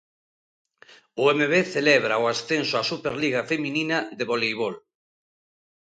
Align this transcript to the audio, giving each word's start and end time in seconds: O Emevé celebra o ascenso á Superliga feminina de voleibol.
O 1.21 1.23
Emevé 1.33 1.61
celebra 1.75 2.21
o 2.23 2.29
ascenso 2.33 2.73
á 2.81 2.83
Superliga 2.91 3.41
feminina 3.51 3.97
de 4.17 4.23
voleibol. 4.31 4.75